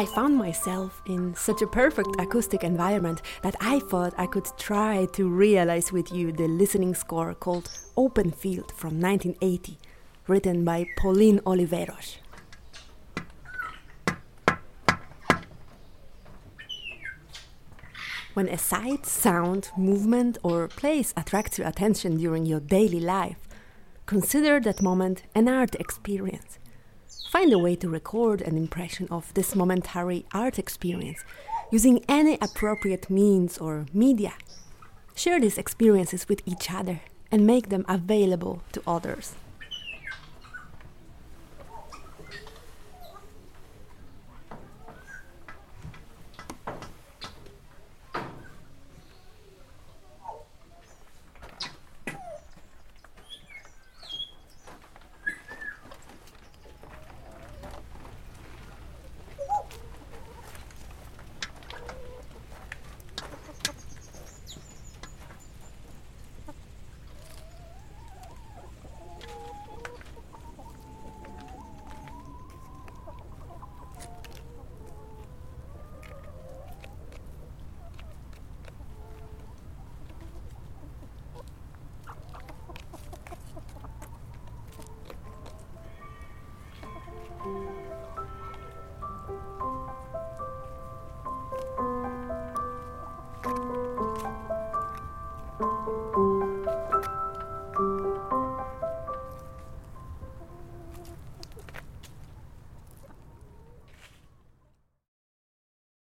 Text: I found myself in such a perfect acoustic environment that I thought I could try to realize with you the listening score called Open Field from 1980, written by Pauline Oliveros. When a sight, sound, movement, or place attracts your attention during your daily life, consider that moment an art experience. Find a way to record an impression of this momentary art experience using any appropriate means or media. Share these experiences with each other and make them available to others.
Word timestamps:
I 0.00 0.06
found 0.06 0.36
myself 0.36 1.02
in 1.04 1.34
such 1.34 1.60
a 1.60 1.66
perfect 1.66 2.08
acoustic 2.18 2.64
environment 2.64 3.20
that 3.42 3.54
I 3.60 3.80
thought 3.80 4.14
I 4.16 4.26
could 4.26 4.48
try 4.56 5.06
to 5.12 5.28
realize 5.28 5.92
with 5.92 6.10
you 6.10 6.32
the 6.32 6.48
listening 6.48 6.94
score 6.94 7.34
called 7.34 7.68
Open 7.98 8.30
Field 8.30 8.72
from 8.72 8.98
1980, 8.98 9.78
written 10.26 10.64
by 10.64 10.86
Pauline 10.96 11.40
Oliveros. 11.40 12.16
When 18.34 18.48
a 18.48 18.58
sight, 18.58 19.06
sound, 19.06 19.70
movement, 19.76 20.38
or 20.44 20.68
place 20.68 21.12
attracts 21.16 21.58
your 21.58 21.66
attention 21.66 22.16
during 22.16 22.46
your 22.46 22.60
daily 22.60 23.00
life, 23.00 23.38
consider 24.06 24.60
that 24.60 24.80
moment 24.80 25.24
an 25.34 25.48
art 25.48 25.74
experience. 25.74 26.60
Find 27.30 27.52
a 27.52 27.58
way 27.58 27.74
to 27.76 27.88
record 27.88 28.40
an 28.40 28.56
impression 28.56 29.08
of 29.10 29.34
this 29.34 29.56
momentary 29.56 30.26
art 30.32 30.60
experience 30.60 31.24
using 31.72 32.04
any 32.08 32.38
appropriate 32.40 33.10
means 33.10 33.58
or 33.58 33.86
media. 33.92 34.34
Share 35.16 35.40
these 35.40 35.58
experiences 35.58 36.28
with 36.28 36.40
each 36.46 36.70
other 36.70 37.00
and 37.32 37.44
make 37.44 37.68
them 37.68 37.84
available 37.88 38.62
to 38.72 38.82
others. 38.86 39.34